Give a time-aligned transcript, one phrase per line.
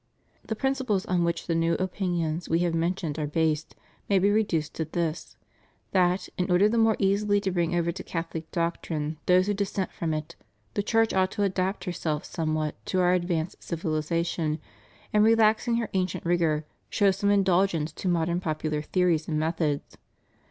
[0.43, 3.75] The principles on which the new opinions We have mentioned are based
[4.09, 5.35] may be reduced to this:
[5.91, 9.91] that, in order the more easily to bring over to Catholic doctrine those who dissent
[9.93, 10.35] from it,
[10.73, 14.57] the Church ought to adapt herself somewhat to our advanced civiUzation,
[15.13, 19.97] and, relaxing her ancient rigor, show some indulgence to modern popular theories and methods.